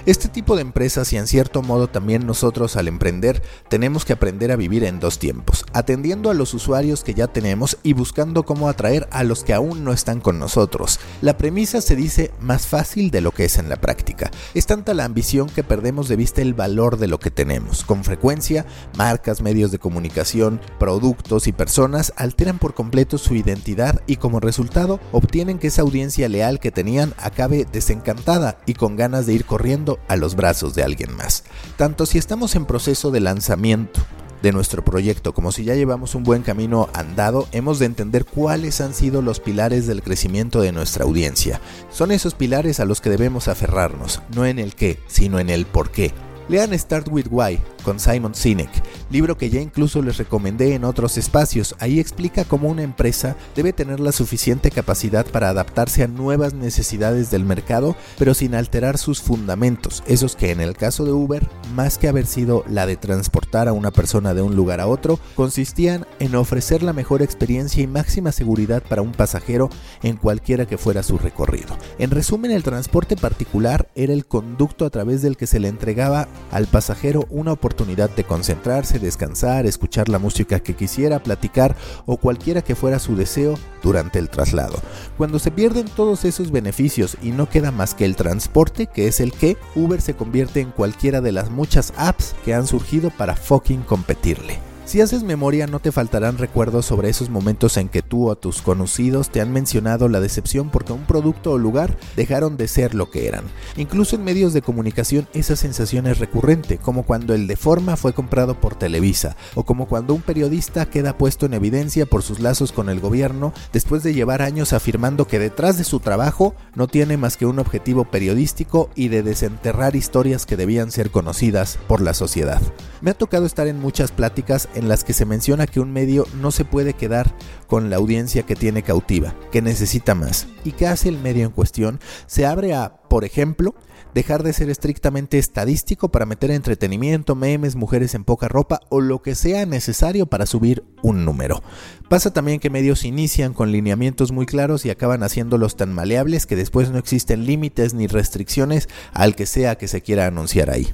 Este 0.07 0.29
tipo 0.29 0.57
de 0.57 0.63
empresas 0.63 1.13
y 1.13 1.17
en 1.17 1.27
cierto 1.27 1.61
modo 1.61 1.89
también 1.89 2.27
nosotros 2.27 2.77
al 2.77 2.89
emprender 2.89 3.43
tenemos 3.69 4.05
que 4.05 4.15
aprender 4.15 4.51
a 4.51 4.57
vivir 4.57 4.85
en 4.85 5.01
dos 5.01 5.19
tiempos, 5.19 5.67
atendiendo 5.75 6.31
a 6.31 6.35
los 6.35 6.55
usuarios 6.55 7.05
que 7.05 7.15
ya 7.15 7.27
tenemos 7.27 7.77
y 7.83 7.93
buscando 7.93 8.45
cómo 8.45 8.69
atraer 8.69 9.07
a 9.11 9.23
los 9.23 9.45
que 9.45 9.53
aún 9.53 9.85
no 9.85 9.93
están 9.93 10.21
con 10.21 10.39
nosotros. 10.39 10.99
La 11.21 11.37
premisa 11.37 11.81
se 11.81 11.95
dice 11.95 12.31
más 12.41 12.67
fácil 12.67 13.11
de 13.11 13.21
lo 13.21 13.33
que 13.33 13.45
es 13.45 13.59
en 13.59 13.69
la 13.69 13.77
práctica. 13.77 14.31
Es 14.55 14.67
tanta 14.67 14.95
la 14.95 15.05
ambición 15.05 15.49
que 15.49 15.65
perdemos 15.65 16.09
de 16.09 16.17
vista 16.17 16.41
el 16.41 16.55
valor 16.55 16.97
de 16.97 17.09
lo 17.09 17.19
que 17.19 17.31
tenemos. 17.31 17.85
Con 17.85 18.05
frecuencia, 18.05 18.65
marcas, 18.97 19.43
medios 19.43 19.73
de 19.73 19.79
comunicación, 19.79 20.61
productos 20.79 21.47
y 21.49 21.53
personas 21.53 22.13
alteran 22.17 22.59
por 22.59 22.75
completo 22.75 23.19
su 23.19 23.35
identidad 23.35 24.01
y 24.07 24.17
como 24.17 24.41
resultado 24.41 25.01
obtienen 25.13 25.59
que 25.59 25.67
esa 25.67 25.83
audiencia 25.83 26.29
leal 26.29 26.61
que 26.61 26.71
tenían 26.71 27.15
acabe 27.19 27.67
desencantada 27.71 28.59
y 28.65 28.75
con 28.75 28.97
ganas 28.97 29.27
de 29.27 29.35
ir 29.35 29.38
corriendo 29.45 29.99
a 30.09 30.17
los 30.17 30.35
brazos 30.35 30.75
de 30.75 30.83
alguien 30.83 31.17
más 31.17 31.45
tanto 31.77 32.07
si 32.07 32.19
estamos 32.19 32.55
en 32.57 32.67
proceso 32.67 33.11
de 33.11 33.21
lanzamiento 33.21 34.01
de 34.43 34.53
nuestro 34.53 34.85
proyecto, 34.85 35.35
como 35.35 35.53
si 35.53 35.65
ya 35.65 35.75
llevamos 35.75 36.15
un 36.15 36.23
buen 36.23 36.43
camino 36.43 36.89
andado, 36.93 37.49
hemos 37.53 37.79
de 37.79 37.87
entender 37.87 38.25
cuáles 38.25 38.81
han 38.81 38.95
sido 38.95 39.21
los 39.21 39.41
pilares 39.41 39.87
del 39.87 40.03
crecimiento 40.03 40.61
de 40.61 40.73
nuestra 40.73 41.05
audiencia. 41.05 41.61
Son 41.91 42.13
esos 42.13 42.35
pilares 42.35 42.79
a 42.79 42.85
los 42.85 43.01
que 43.01 43.11
debemos 43.11 43.49
aferrarnos, 43.49 44.23
no 44.35 44.47
en 44.47 44.59
el 44.59 44.75
qué, 44.75 45.01
sino 45.09 45.39
en 45.41 45.51
el 45.51 45.67
por 45.67 45.91
qué. 45.91 46.13
Lean 46.49 46.77
Start 46.79 47.09
With 47.11 47.27
Why 47.31 47.61
con 47.83 48.01
Simon 48.01 48.35
Sinek, 48.35 48.71
libro 49.11 49.37
que 49.37 49.51
ya 49.51 49.61
incluso 49.61 50.03
les 50.03 50.19
recomendé 50.19 50.75
en 50.75 50.85
otros 50.85 51.19
espacios. 51.19 51.75
Ahí 51.79 52.01
explica 52.01 52.45
cómo 52.45 52.69
una 52.69 52.83
empresa 52.83 53.37
debe 53.55 53.73
tener 53.73 54.01
la 54.01 54.13
suficiente 54.13 54.71
capacidad 54.71 55.27
para 55.27 55.49
adaptarse 55.49 56.03
a 56.03 56.09
nuevas 56.09 56.55
necesidades 56.55 57.31
del 57.31 57.45
mercado, 57.45 57.97
pero 58.19 58.35
sin 58.35 58.55
alterar 58.55 58.99
sus 58.99 59.21
fundamentos, 59.21 60.03
esos 60.07 60.37
que 60.37 60.51
en 60.51 60.61
el 60.61 60.77
caso 60.77 61.05
de 61.05 61.13
Uber, 61.13 61.49
más 61.75 61.99
que 61.99 62.09
haber 62.09 62.27
sido 62.27 62.65
la 62.69 62.87
de 62.87 62.97
transportar 62.97 63.69
a 63.69 63.73
una 63.73 63.91
persona 63.91 64.35
de 64.35 64.43
un 64.43 64.57
lugar 64.57 64.81
a 64.81 64.87
otro, 64.87 65.19
consistían 65.35 66.07
en 66.19 66.35
ofrecer 66.35 66.83
la 66.83 66.93
mejor 66.93 67.23
experiencia 67.23 67.83
y 67.83 67.87
máxima 67.87 68.33
seguridad 68.33 68.83
para 68.83 69.03
un 69.03 69.13
pasajero 69.13 69.71
en 70.03 70.17
cualquiera 70.17 70.67
que 70.67 70.79
fuera 70.79 71.03
su 71.03 71.19
recorrido. 71.19 71.77
En 71.99 72.11
resumen, 72.11 72.51
el 72.51 72.63
transporte 72.63 73.17
particular 73.17 73.89
era 73.95 74.13
el 74.13 74.27
conducto 74.27 74.85
a 74.85 74.91
través 74.91 75.23
del 75.23 75.37
que 75.37 75.47
se 75.47 75.61
le 75.61 75.69
entregaba 75.69 76.29
al 76.51 76.67
pasajero 76.67 77.27
una 77.31 77.53
oportunidad 77.53 78.11
de 78.11 78.25
concentrarse, 78.25 78.98
descansar, 79.01 79.67
escuchar 79.67 80.09
la 80.09 80.19
música 80.19 80.61
que 80.61 80.75
quisiera, 80.75 81.23
platicar 81.23 81.77
o 82.07 82.17
cualquiera 82.17 82.63
que 82.63 82.75
fuera 82.75 82.99
su 82.99 83.17
deseo 83.17 83.59
durante 83.83 84.19
el 84.19 84.29
traslado. 84.29 84.81
Cuando 85.17 85.39
se 85.39 85.51
pierden 85.51 85.87
todos 85.87 86.25
esos 86.25 86.51
beneficios 86.51 87.17
y 87.23 87.31
no 87.31 87.49
queda 87.49 87.71
más 87.71 87.95
que 87.95 88.05
el 88.05 88.17
transporte, 88.17 88.87
que 88.87 89.09
es 89.09 89.21
el 89.21 89.33
que, 89.33 89.57
Uber 89.75 90.01
se 90.01 90.15
convierte 90.15 90.61
en 90.61 90.71
cualquiera 90.71 91.21
de 91.21 91.33
las 91.33 91.51
muchas 91.51 91.93
apps 91.97 92.35
que 92.45 92.55
han 92.55 92.67
surgido 92.67 93.11
para 93.11 93.37
fucking 93.37 93.83
competirle. 93.83 94.68
Si 94.89 95.03
haces 95.03 95.23
memoria 95.23 95.67
no 95.67 95.81
te 95.81 95.93
faltarán 95.93 96.39
recuerdos 96.39 96.87
sobre 96.87 97.11
esos 97.11 97.29
momentos 97.29 97.77
en 97.77 97.91
que 97.91 98.01
tú 98.01 98.31
o 98.31 98.37
tus 98.37 98.63
conocidos 98.63 99.29
te 99.29 99.43
han 99.43 99.53
mencionado 99.53 100.09
la 100.09 100.19
decepción 100.19 100.71
porque 100.71 100.95
un 100.95 101.05
producto 101.05 101.53
o 101.53 101.59
lugar 101.59 101.99
dejaron 102.17 102.57
de 102.57 102.69
ser 102.69 102.95
lo 102.95 103.11
que 103.11 103.29
eran. 103.29 103.45
Incluso 103.77 104.17
en 104.17 104.25
medios 104.25 104.55
de 104.55 104.63
comunicación 104.63 105.29
esa 105.35 105.57
sensación 105.57 106.07
es 106.07 106.19
recurrente, 106.19 106.79
como 106.79 107.03
cuando 107.03 107.35
el 107.35 107.47
de 107.47 107.57
forma 107.57 107.99
fue 107.99 108.15
comprado 108.15 108.59
por 108.59 108.77
Televisa, 108.77 109.37
o 109.55 109.65
como 109.65 109.89
cuando 109.89 110.15
un 110.15 110.23
periodista 110.23 110.87
queda 110.87 111.19
puesto 111.19 111.45
en 111.45 111.53
evidencia 111.53 112.07
por 112.07 112.23
sus 112.23 112.41
lazos 112.41 112.73
con 112.73 112.89
el 112.89 113.01
gobierno 113.01 113.53
después 113.75 114.03
de 114.03 114.15
llevar 114.15 114.41
años 114.41 114.73
afirmando 114.73 115.27
que 115.27 115.39
detrás 115.39 115.77
de 115.77 115.85
su 115.85 116.01
trabajo 116.01 116.55
no 116.75 116.89
tiene 116.89 117.19
más 117.19 117.37
que 117.37 117.45
un 117.45 117.59
objetivo 117.59 118.07
periodístico 118.07 118.89
y 118.95 119.09
de 119.09 119.23
desenterrar 119.23 119.97
historias 119.97 120.47
que 120.47 120.57
debían 120.57 120.91
ser 120.91 121.11
conocidas 121.11 121.79
por 121.89 122.01
la 122.01 122.15
sociedad. 122.15 122.63
Me 123.01 123.11
ha 123.13 123.15
tocado 123.15 123.47
estar 123.47 123.69
en 123.69 123.81
muchas 123.81 124.11
pláticas 124.11 124.69
en 124.75 124.89
las 124.89 125.05
que 125.05 125.13
se 125.13 125.25
menciona 125.25 125.67
que 125.67 125.81
un 125.81 125.93
medio 125.93 126.27
no 126.41 126.51
se 126.51 126.65
puede 126.65 126.95
quedar 126.95 127.33
con 127.67 127.91
la 127.91 127.97
audiencia 127.97 128.43
que 128.43 128.57
tiene 128.57 128.83
cautiva, 128.83 129.35
que 129.53 129.63
necesita 129.63 130.15
más. 130.15 130.49
¿Y 130.65 130.73
qué 130.73 130.89
hace 130.89 131.09
el 131.09 131.19
medio 131.19 131.47
en 131.47 131.53
cuestión? 131.53 132.01
Se 132.27 132.45
abre 132.45 132.75
a, 132.75 132.97
por 133.09 133.25
ejemplo, 133.25 133.75
dejar 134.15 134.43
de 134.43 134.53
ser 134.53 134.69
estrictamente 134.69 135.39
estadístico 135.39 136.09
para 136.09 136.27
meter 136.27 136.51
entretenimiento, 136.51 137.37
memes, 137.37 137.77
mujeres 137.77 138.15
en 138.15 138.25
poca 138.25 138.49
ropa 138.49 138.81
o 138.89 139.01
lo 139.01 139.23
que 139.23 139.37
sea 139.37 139.65
necesario 139.65 140.27
para 140.27 140.47
subir 140.47 140.83
un 141.03 141.25
número. 141.25 141.63
Pasa 142.09 142.33
también 142.33 142.59
que 142.59 142.71
medios 142.71 143.05
inician 143.05 143.55
con 143.55 143.71
lineamientos 143.71 144.33
muy 144.33 144.47
claros 144.47 144.85
y 144.85 144.91
acaban 144.91 145.23
haciéndolos 145.23 145.77
tan 145.77 145.93
maleables 145.93 146.47
que 146.47 146.57
después 146.57 146.91
no 146.91 146.99
existen 146.99 147.47
límites 147.47 147.95
ni 147.95 148.09
restricciones 148.09 148.89
al 149.13 149.37
que 149.37 149.47
sea 149.47 149.77
que 149.77 149.87
se 149.87 150.01
quiera 150.01 150.27
anunciar 150.27 150.71
ahí. 150.71 150.93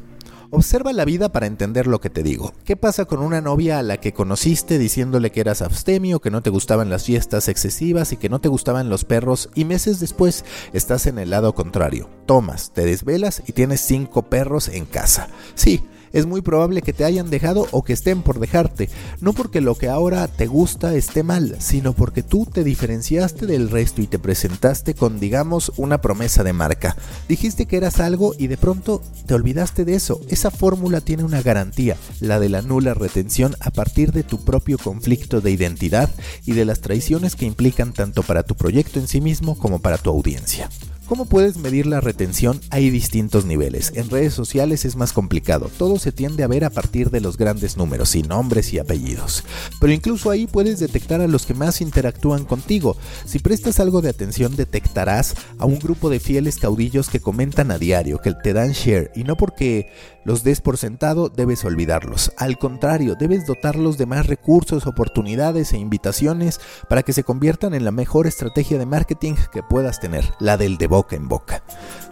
Observa 0.55 0.93
la 0.93 1.05
vida 1.05 1.31
para 1.31 1.47
entender 1.47 1.89
lo 1.89 2.01
que 2.01 2.11
te 2.11 2.23
digo. 2.23 2.55
¿Qué 2.65 2.77
pasa 2.77 3.07
con 3.07 3.19
una 3.19 3.41
novia 3.41 3.81
a 3.81 3.83
la 3.83 3.97
que 3.97 4.13
conociste 4.13 4.79
diciéndole 4.79 5.33
que 5.33 5.41
eras 5.41 5.63
abstemio, 5.63 6.21
que 6.21 6.31
no 6.31 6.43
te 6.43 6.51
gustaban 6.51 6.91
las 6.91 7.07
fiestas 7.07 7.49
excesivas 7.49 8.13
y 8.13 8.19
que 8.19 8.29
no 8.29 8.41
te 8.41 8.47
gustaban 8.47 8.89
los 8.89 9.05
perros 9.05 9.51
y 9.57 9.65
meses 9.65 9.99
después 9.99 10.45
estás 10.73 11.07
en 11.07 11.19
el 11.19 11.31
lado 11.31 11.57
contrario? 11.57 12.09
Tomas, 12.25 12.71
te 12.73 12.85
desvelas 12.85 13.43
y 13.49 13.53
tienes 13.53 13.81
cinco 13.81 14.23
perros 14.31 14.69
en 14.69 14.87
casa. 14.87 15.27
Sí, 15.57 15.83
Es 16.15 16.27
muy 16.27 16.43
probable 16.43 16.81
que 16.81 16.93
te 16.93 17.05
hayan 17.05 17.29
dejado 17.29 17.67
o 17.73 17.83
que 17.83 17.93
estén 17.93 18.23
por 18.23 18.39
dejarte, 18.39 18.89
no 19.21 19.33
porque 19.33 19.61
lo 19.61 19.75
que 19.75 19.89
ahora 19.89 20.29
te 20.29 20.47
gusta 20.47 20.95
esté 20.95 21.25
mal, 21.25 21.57
sino 21.59 21.93
porque 21.93 22.23
tú 22.23 22.47
te 22.47 22.63
diferenciaste 22.63 23.47
del 23.47 23.69
resto 23.69 24.01
y 24.01 24.07
te 24.07 24.21
presentaste 24.21 24.95
con, 24.95 25.19
digamos, 25.19 25.73
una 25.77 26.01
promesa 26.01 26.45
de 26.45 26.53
marca. 26.53 26.97
Dijiste 27.29 27.67
que 27.67 27.79
eras 27.79 27.99
algo 27.99 28.33
y 28.39 28.47
de 28.47 28.57
pronto 28.57 29.03
te 29.27 29.35
olvidaste 29.35 29.85
de 29.85 29.97
eso. 29.97 30.21
Esa 30.29 30.53
fórmula 30.53 31.01
tiene 31.01 31.25
una 31.25 31.43
garantía, 31.43 31.97
la 32.21 32.39
de 32.39 32.49
la 32.49 32.63
nula 32.63 32.95
retención 32.95 33.57
a 33.59 33.73
partir 33.73 34.13
de 34.13 34.23
tu 34.23 34.45
propio 34.45 34.79
conflicto 34.79 35.41
de 35.41 35.51
identidad 35.51 36.11
y 36.47 36.53
de 36.53 36.65
las 36.65 36.81
traiciones 36.81 37.35
que 37.35 37.47
implican 37.47 37.93
tanto 37.93 38.23
para 38.23 38.45
tu 38.45 38.55
proyecto 38.55 39.01
en 39.01 39.09
sí 39.09 39.21
mismo 39.21 39.59
como 39.59 39.81
para 39.81 39.99
tu 39.99 40.11
audiencia. 40.11 40.71
¿Cómo 41.07 41.27
puedes 41.27 41.59
medir 41.59 41.87
la 41.87 42.01
retención? 42.01 42.61
Hay 42.71 42.89
distintos 42.89 43.45
niveles. 43.45 43.93
En 43.95 44.09
redes 44.09 44.33
sociales 44.33 44.87
es 44.87 44.97
más 44.97 45.13
complicado. 45.13 45.71
Todo 45.79 45.99
se 45.99 46.13
tiende 46.13 46.45
a 46.45 46.47
ver 46.49 46.65
a 46.65 46.71
partir 46.71 47.11
de 47.11 47.21
los 47.21 47.37
grandes 47.37 47.77
números 47.77 48.15
y 48.17 48.23
nombres 48.23 48.73
y 48.73 48.79
apellidos. 48.79 49.45
Pero 49.81 49.93
incluso 49.93 50.31
ahí 50.31 50.47
puedes 50.47 50.79
detectar 50.79 51.21
a 51.21 51.29
los 51.29 51.45
que 51.45 51.53
más 51.53 51.83
interactúan 51.83 52.47
contigo. 52.47 52.97
Si 53.27 53.39
prestas 53.39 53.81
algo 53.81 54.01
de 54.01 54.09
atención 54.09 54.57
detectarás 54.57 55.35
a 55.59 55.67
un 55.67 55.79
grupo 55.79 56.09
de 56.09 56.21
fieles 56.21 56.57
caudillos 56.57 57.11
que 57.11 57.21
comentan 57.21 57.71
a 57.71 57.79
diario, 57.79 58.19
que 58.19 58.33
te 58.33 58.55
dan 58.55 58.73
share 58.73 59.13
y 59.15 59.25
no 59.25 59.37
porque 59.37 59.91
los 60.25 60.43
des 60.43 60.61
por 60.61 60.79
sentado 60.79 61.29
debes 61.29 61.65
olvidarlos. 61.65 62.33
Al 62.37 62.59
contrario, 62.59 63.15
debes 63.19 63.47
dotarlos 63.47 63.99
de 63.99 64.07
más 64.07 64.27
recursos, 64.27 64.87
oportunidades 64.87 65.73
e 65.73 65.79
invitaciones 65.79 66.61
para 66.89 67.03
que 67.03 67.13
se 67.13 67.25
conviertan 67.25 67.75
en 67.75 67.85
la 67.85 67.93
mejor 67.93 68.27
estrategia 68.27 68.79
de 68.79 68.87
marketing 68.87 69.35
que 69.53 69.63
puedas 69.63 70.01
tener, 70.01 70.33
la 70.41 70.57
del 70.57 70.79
de 70.79 70.87
boca 70.87 71.17
en 71.17 71.29
boca. 71.29 71.63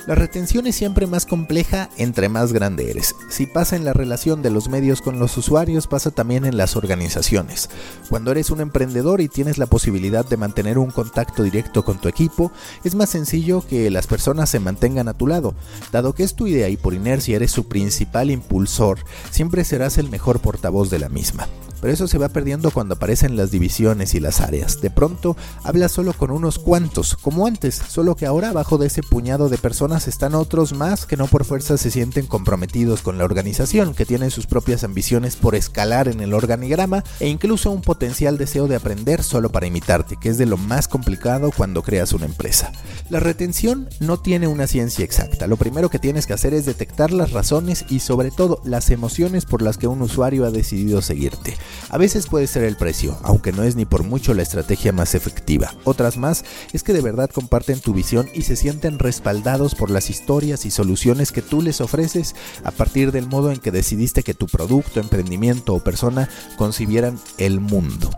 La 0.07 0.17
retención 0.17 0.67
es 0.67 0.75
siempre 0.75 1.07
más 1.07 1.27
compleja 1.27 1.89
entre 1.97 2.29
más 2.29 2.53
grande 2.53 2.91
eres. 2.91 3.15
Si 3.29 3.47
pasa 3.47 3.77
en 3.77 3.85
la 3.85 3.93
relación 3.93 4.43
de 4.43 4.51
los 4.51 4.69
medios 4.69 5.01
con 5.01 5.21
los 5.21 5.37
usuarios, 5.37 5.87
pasa 5.87 6.11
también 6.11 6.45
en 6.45 6.57
las 6.57 6.75
organizaciones. 6.75 7.71
Cuando 8.09 8.33
eres 8.33 8.51
un 8.51 8.61
emprendedor 8.61 9.21
y 9.21 9.29
tienes 9.29 9.59
la 9.59 9.67
posibilidad 9.67 10.25
de 10.25 10.37
mantener 10.37 10.79
un 10.79 10.91
contacto 10.91 11.45
directo 11.45 11.85
con 11.85 12.01
tu 12.01 12.09
equipo, 12.09 12.51
es 12.83 12.97
más 12.97 13.11
sencillo 13.11 13.65
que 13.65 13.93
las 13.93 14.09
personas 14.09 14.51
se 14.51 14.59
mantengan 14.59 15.07
a 15.07 15.15
tu 15.15 15.29
lado. 15.29 15.55
Dado 15.93 16.15
que 16.15 16.25
es 16.25 16.35
tu 16.35 16.49
idea 16.49 16.69
y 16.69 16.77
por 16.77 16.95
inercia 16.95 17.37
eres 17.37 17.53
su 17.53 17.69
principal 17.69 18.33
impulsor, 18.33 18.99
siempre 19.31 19.63
serás 19.63 19.99
el 19.99 20.11
mejor 20.11 20.41
portavoz 20.41 20.91
de 20.91 20.99
la 20.99 21.11
misma 21.11 21.47
pero 21.83 21.93
eso 21.93 22.07
se 22.07 22.17
va 22.17 22.29
perdiendo 22.29 22.71
cuando 22.71 22.95
aparecen 22.95 23.37
las 23.37 23.51
divisiones 23.51 24.15
y 24.15 24.21
las 24.21 24.41
áreas. 24.41 24.81
De 24.81 24.89
pronto 24.89 25.37
hablas 25.65 25.91
solo 25.91 26.13
con 26.13 26.31
unos 26.31 26.61
cuantos, 26.61 27.17
como 27.17 27.45
antes, 27.45 27.75
solo 27.75 28.15
que 28.15 28.25
ahora 28.25 28.51
abajo 28.51 28.79
de 28.79 28.87
ese 28.87 29.03
puñado 29.03 29.49
de 29.49 29.59
personas 29.59 30.07
están 30.07 30.37
otros 30.37 30.75
más 30.75 31.07
que 31.07 31.17
no 31.17 31.27
por 31.27 31.45
fuerza 31.45 31.77
se 31.77 31.91
sienten 31.91 32.27
comprometidos 32.27 33.03
con 33.03 33.19
la 33.19 33.25
organización, 33.25 33.95
que 33.95 34.07
tienen 34.07 34.31
sus 34.31 34.47
propias 34.47 34.85
ambiciones 34.85 35.35
por 35.35 35.57
escalar 35.57 36.07
en 36.07 36.21
el 36.21 36.35
organigrama 36.35 37.03
e 37.19 37.27
incluso 37.29 37.73
un 37.73 37.83
potencial 37.83 38.39
deseo 38.39 38.69
de 38.69 38.77
aprender 38.77 39.25
solo 39.25 39.51
para 39.51 39.67
imitarte, 39.67 40.17
que 40.17 40.29
es 40.29 40.39
de 40.39 40.47
lo 40.47 40.59
más 40.59 40.87
complicado 40.87 41.51
cuando 41.51 41.83
creas 41.83 42.13
una 42.13 42.27
empresa. 42.27 42.71
La 43.11 43.19
retención 43.19 43.89
no 43.99 44.21
tiene 44.21 44.47
una 44.47 44.69
ciencia 44.69 45.05
exacta, 45.05 45.49
lo 45.49 45.57
primero 45.57 45.91
que 45.91 45.99
tienes 45.99 46.29
que 46.29 46.33
hacer 46.33 46.55
es 46.55 46.65
detectar 46.65 47.11
las 47.11 47.33
razones 47.33 47.85
y 47.89 47.99
sobre 47.99 48.31
todo 48.31 48.61
las 48.65 48.91
emociones 48.91 49.47
por 49.47 49.63
las 49.63 49.79
que 49.79 49.89
un 49.89 50.01
usuario 50.01 50.47
ha 50.47 50.53
decidido 50.53 51.03
seguirte. 51.03 51.57
A 51.89 51.99
veces 51.99 52.27
puede 52.27 52.47
ser 52.47 52.65
el 52.65 52.77
precio, 52.77 53.19
aunque 53.23 53.53
no 53.53 53.63
es 53.63 53.77
ni 53.77 53.85
por 53.85 54.03
mucho 54.03 54.35
la 54.35 54.43
estrategia 54.43 54.93
más 54.93 55.15
efectiva. 55.15 55.75
Otras 55.85 56.17
más 56.17 56.45
es 56.73 56.83
que 56.83 56.93
de 56.93 57.01
verdad 57.01 57.31
comparten 57.31 57.81
tu 57.81 57.93
visión 57.93 58.29
y 58.35 58.43
se 58.43 58.57
sienten 58.57 58.99
respaldados 58.99 59.75
por 59.75 59.91
las 59.91 60.11
historias 60.11 60.65
y 60.65 60.71
soluciones 60.71 61.33
que 61.33 61.43
tú 61.43 61.63
les 61.63 61.81
ofreces 61.81 62.35
a 62.65 62.71
partir 62.71 63.13
del 63.13 63.27
modo 63.27 63.51
en 63.53 63.59
que 63.59 63.71
decidiste 63.71 64.23
que 64.23 64.35
tu 64.35 64.47
producto, 64.47 65.01
emprendimiento 65.01 65.75
o 65.75 65.85
persona 65.85 66.29
concibieran 66.57 67.19
el 67.39 67.61
mundo. 67.61 68.11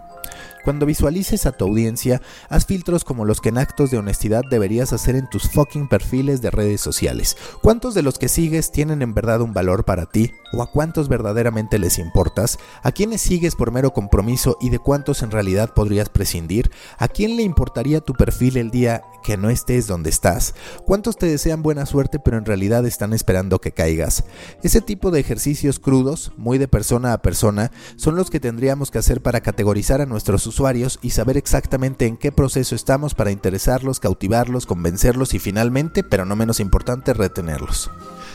Cuando 0.64 0.86
visualices 0.86 1.44
a 1.44 1.52
tu 1.52 1.66
audiencia, 1.66 2.22
haz 2.48 2.64
filtros 2.64 3.04
como 3.04 3.26
los 3.26 3.42
que 3.42 3.50
en 3.50 3.58
actos 3.58 3.90
de 3.90 3.98
honestidad 3.98 4.42
deberías 4.48 4.94
hacer 4.94 5.14
en 5.14 5.28
tus 5.28 5.50
fucking 5.50 5.88
perfiles 5.88 6.40
de 6.40 6.50
redes 6.50 6.80
sociales. 6.80 7.36
¿Cuántos 7.62 7.92
de 7.92 8.02
los 8.02 8.18
que 8.18 8.28
sigues 8.28 8.72
tienen 8.72 9.02
en 9.02 9.12
verdad 9.12 9.42
un 9.42 9.52
valor 9.52 9.84
para 9.84 10.06
ti? 10.06 10.32
¿O 10.54 10.62
a 10.62 10.70
cuántos 10.70 11.08
verdaderamente 11.08 11.78
les 11.78 11.98
importas? 11.98 12.58
¿A 12.82 12.92
quiénes 12.92 13.20
sigues 13.20 13.56
por 13.56 13.72
mero 13.72 13.92
compromiso 13.92 14.56
y 14.58 14.70
de 14.70 14.78
cuántos 14.78 15.22
en 15.22 15.30
realidad 15.30 15.74
podrías 15.74 16.08
prescindir? 16.08 16.70
¿A 16.96 17.08
quién 17.08 17.36
le 17.36 17.42
importaría 17.42 18.00
tu 18.00 18.14
perfil 18.14 18.56
el 18.56 18.70
día 18.70 19.02
que 19.24 19.36
no 19.36 19.50
estés 19.50 19.88
donde 19.88 20.10
estás? 20.10 20.54
¿Cuántos 20.84 21.16
te 21.16 21.26
desean 21.26 21.62
buena 21.62 21.86
suerte 21.86 22.20
pero 22.20 22.38
en 22.38 22.44
realidad 22.44 22.86
están 22.86 23.12
esperando 23.12 23.60
que 23.60 23.72
caigas? 23.72 24.24
Ese 24.62 24.80
tipo 24.80 25.10
de 25.10 25.18
ejercicios 25.18 25.80
crudos, 25.80 26.30
muy 26.36 26.58
de 26.58 26.68
persona 26.68 27.12
a 27.12 27.22
persona, 27.22 27.72
son 27.96 28.14
los 28.14 28.30
que 28.30 28.38
tendríamos 28.38 28.92
que 28.92 28.98
hacer 28.98 29.22
para 29.22 29.40
categorizar 29.40 30.00
a 30.00 30.06
nuestros 30.06 30.46
usuarios 30.46 31.00
y 31.02 31.10
saber 31.10 31.36
exactamente 31.36 32.06
en 32.06 32.16
qué 32.16 32.30
proceso 32.30 32.76
estamos 32.76 33.14
para 33.14 33.32
interesarlos, 33.32 33.98
cautivarlos, 33.98 34.66
convencerlos 34.66 35.34
y 35.34 35.38
finalmente, 35.38 36.04
pero 36.04 36.24
no 36.26 36.36
menos 36.36 36.60
importante, 36.60 37.14
retenerlos. 37.14 37.90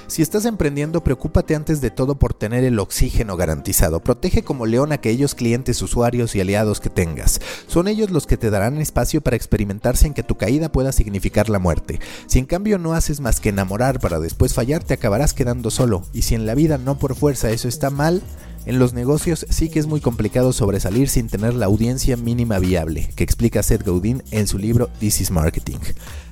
Si 0.09 0.23
estás 0.23 0.45
emprendiendo, 0.45 1.03
preocúpate 1.03 1.53
antes 1.53 1.81
de 1.81 1.91
todo 1.91 2.17
por 2.17 2.33
tener 2.33 2.63
el 2.63 2.79
oxígeno 2.79 3.37
garantizado. 3.37 3.99
Protege 3.99 4.41
como 4.41 4.65
león 4.65 4.91
a 4.91 4.95
aquellos 4.95 5.35
clientes, 5.35 5.83
usuarios 5.83 6.35
y 6.35 6.41
aliados 6.41 6.79
que 6.79 6.89
tengas. 6.89 7.39
Son 7.67 7.87
ellos 7.87 8.09
los 8.09 8.25
que 8.25 8.35
te 8.35 8.49
darán 8.49 8.79
espacio 8.79 9.21
para 9.21 9.35
experimentar 9.35 9.97
sin 9.97 10.15
que 10.15 10.23
tu 10.23 10.35
caída 10.35 10.71
pueda 10.79 10.93
significar 10.93 11.49
la 11.49 11.59
muerte. 11.59 11.99
Si 12.27 12.39
en 12.39 12.45
cambio 12.45 12.77
no 12.77 12.93
haces 12.93 13.19
más 13.19 13.41
que 13.41 13.49
enamorar 13.49 13.99
para 13.99 14.21
después 14.21 14.53
fallar, 14.53 14.81
te 14.81 14.93
acabarás 14.93 15.33
quedando 15.33 15.71
solo. 15.71 16.03
Y 16.13 16.21
si 16.21 16.35
en 16.35 16.45
la 16.45 16.55
vida 16.55 16.77
no 16.77 16.97
por 16.97 17.15
fuerza 17.15 17.51
eso 17.51 17.67
está 17.67 17.89
mal, 17.89 18.21
en 18.69 18.77
los 18.77 18.93
negocios 18.93 19.47
sí 19.49 19.67
que 19.69 19.79
es 19.79 19.87
muy 19.87 19.99
complicado 19.99 20.53
sobresalir 20.53 21.09
sin 21.09 21.27
tener 21.27 21.55
la 21.55 21.65
audiencia 21.65 22.15
mínima 22.17 22.59
viable, 22.59 23.09
que 23.15 23.23
explica 23.23 23.63
Seth 23.63 23.83
Godin 23.83 24.21
en 24.29 24.45
su 24.45 24.59
libro 24.59 24.91
This 24.99 25.21
is 25.21 25.31
Marketing. 25.31 25.79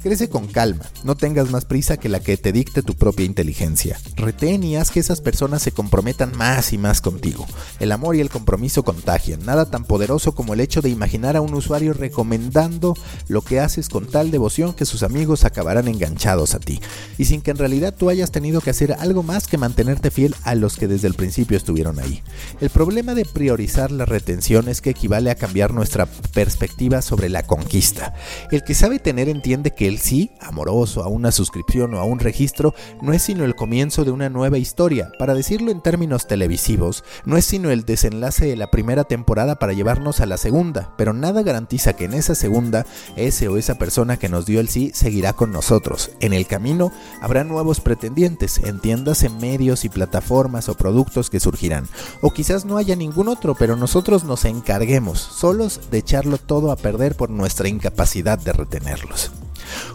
Crece 0.03 0.29
con 0.29 0.46
calma, 0.46 0.86
no 1.03 1.17
tengas 1.17 1.50
más 1.50 1.65
prisa 1.65 1.98
que 1.98 2.10
la 2.10 2.20
que 2.20 2.38
te 2.38 2.51
dicte 2.51 2.84
tu 2.84 2.94
propia 2.94 3.25
inteligencia. 3.25 4.00
Retén 4.15 4.63
y 4.63 4.75
haz 4.75 4.91
que 4.91 5.00
esas 5.00 5.20
personas 5.20 5.63
se 5.63 5.72
comprometan 5.72 6.38
más 6.38 6.74
y 6.74 6.77
más 6.77 7.01
contigo. 7.01 7.48
El 7.79 7.91
amor 7.91 8.15
y 8.15 8.20
el 8.20 8.29
compromiso 8.29 8.84
contagian, 8.84 9.44
nada 9.44 9.65
tan 9.65 9.84
poderoso 9.84 10.36
como 10.36 10.53
el 10.53 10.60
hecho 10.60 10.84
de 10.84 10.89
imaginar 10.89 11.38
a 11.38 11.41
un 11.41 11.56
usuario 11.56 11.94
recomendando 11.94 12.96
lo 13.27 13.41
que 13.41 13.60
haces 13.60 13.89
con 13.89 14.06
tal 14.06 14.29
devoción 14.29 14.75
que 14.75 14.86
sus 14.86 15.01
amigos 15.01 15.44
acabarán 15.44 15.88
enganchados 15.88 16.53
a 16.53 16.60
ti, 16.60 16.79
y 17.17 17.25
sin 17.25 17.41
que 17.41 17.50
en 17.50 17.58
realidad 17.58 17.96
tú 17.98 18.12
hayas 18.12 18.29
tenido 18.29 18.62
que 18.62 18.70
hacer 18.70 18.94
algo 18.94 19.24
más 19.24 19.48
que 19.48 19.58
mantenerte 19.58 20.12
fiel 20.12 20.36
a 20.44 20.53
los 20.53 20.77
que 20.77 20.88
desde 20.88 21.08
el 21.08 21.15
principio 21.15 21.58
estuvieron 21.58 22.00
ahí. 22.00 22.22
El 22.60 22.69
problema 22.69 23.13
de 23.13 23.25
priorizar 23.25 23.91
la 23.91 24.05
retención 24.05 24.67
es 24.67 24.81
que 24.81 24.89
equivale 24.89 25.29
a 25.29 25.36
cambiar 25.36 25.74
nuestra 25.74 26.05
perspectiva 26.05 27.01
sobre 27.01 27.29
la 27.29 27.43
conquista. 27.43 28.13
El 28.51 28.63
que 28.63 28.74
sabe 28.74 29.00
tener 29.00 29.29
entiende 29.29 29.72
que 29.72 29.88
el 29.88 30.00
sí, 30.00 30.31
amoroso, 30.39 31.03
a 31.03 31.07
una 31.07 31.31
suscripción 31.31 31.93
o 31.93 32.00
a 32.00 32.03
un 32.03 32.19
registro, 32.19 32.74
no 33.01 33.13
es 33.13 33.24
sino 33.24 33.43
el 33.46 33.55
comienzo 33.55 34.05
de 34.05 34.12
una 34.12 34.29
nueva 34.29 34.57
historia. 34.57 35.12
Para 35.19 35.34
decirlo 35.34 35.72
en 35.72 35.81
términos 35.81 36.27
televisivos, 36.27 37.03
no 37.25 37.38
es 37.38 37.46
sino 37.46 37.69
el 37.69 37.86
desenlace 37.86 38.46
de 38.46 38.55
la 38.55 38.72
primera 38.72 39.03
temporada 39.03 39.55
para 39.55 39.74
llevarnos 39.74 40.19
a 40.19 40.25
la 40.25 40.38
segunda, 40.38 40.93
pero 40.98 41.13
nada 41.13 41.43
garantiza 41.43 41.93
que 41.93 42.05
en 42.05 42.13
esa 42.13 42.36
segunda, 42.36 42.86
ese 43.15 43.48
o 43.48 43.57
esa 43.57 43.75
persona 43.75 44.17
que 44.17 44.29
nos 44.29 44.46
dio 44.46 44.60
el 44.60 44.69
sí 44.69 44.91
seguirá 44.93 45.34
con 45.34 45.51
nosotros. 45.51 46.12
En 46.19 46.34
el 46.34 46.48
camino 46.48 46.91
habrá 47.22 47.43
nuevos 47.43 47.81
pretendientes, 47.81 48.57
entiéndase 48.60 49.29
medios 49.29 49.86
y 49.86 49.89
plataformas 49.89 50.69
o 50.69 50.75
productos 50.75 51.29
que 51.29 51.39
surgirán. 51.39 51.88
O 52.22 52.32
quizás 52.32 52.66
no 52.66 52.78
haya 52.78 52.96
ningún 52.96 53.28
otro, 53.28 53.56
pero 53.56 53.76
nosotros 53.76 54.24
nos 54.24 54.46
encarguemos 54.46 55.20
solos 55.20 55.80
de 55.92 56.00
echarlo 56.00 56.38
todo 56.38 56.72
a 56.72 56.76
perder 56.76 57.16
por 57.16 57.30
nuestra 57.30 57.68
incapacidad 57.68 58.40
de 58.40 58.54
retenerlos. 58.54 59.32